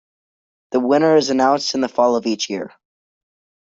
[0.71, 2.73] The winner is announced in the fall of each year.